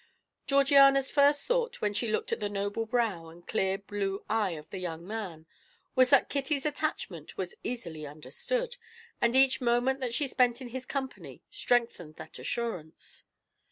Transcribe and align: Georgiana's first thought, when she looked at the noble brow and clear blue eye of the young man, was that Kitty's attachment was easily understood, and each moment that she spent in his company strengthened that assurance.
Georgiana's 0.47 1.11
first 1.11 1.45
thought, 1.45 1.79
when 1.79 1.93
she 1.93 2.11
looked 2.11 2.31
at 2.31 2.39
the 2.39 2.49
noble 2.49 2.87
brow 2.87 3.27
and 3.27 3.45
clear 3.47 3.77
blue 3.77 4.25
eye 4.27 4.53
of 4.53 4.71
the 4.71 4.79
young 4.79 5.05
man, 5.05 5.45
was 5.93 6.09
that 6.09 6.27
Kitty's 6.27 6.65
attachment 6.65 7.37
was 7.37 7.53
easily 7.63 8.07
understood, 8.07 8.77
and 9.21 9.35
each 9.35 9.61
moment 9.61 9.99
that 9.99 10.15
she 10.15 10.25
spent 10.25 10.59
in 10.59 10.69
his 10.69 10.87
company 10.87 11.43
strengthened 11.51 12.15
that 12.15 12.39
assurance. 12.39 13.25